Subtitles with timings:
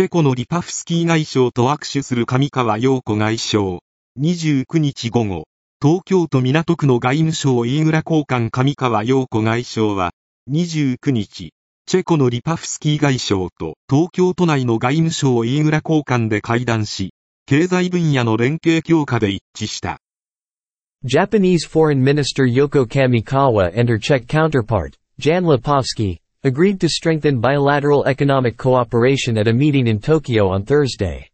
[0.00, 3.80] チェコのリパフスキー外相と握手する上川陽子外相。
[4.18, 5.44] 29日午後、
[5.78, 10.12] 東京都港区の外務省飯倉交換上川陽子外相は、
[10.50, 11.52] 29日、
[11.84, 17.12] チェコのリパフスキー外相と東京都内の外務省飯倉交換で会談し、
[17.44, 19.98] 経済分野の連携強化で一致した。
[21.04, 28.56] Japanese Foreign Minister Yoko Kamikawa and her Czech counterpart, Jan Lipovsky, agreed to strengthen bilateral economic
[28.56, 31.28] cooperation at a meeting in Tokyo on Thursday.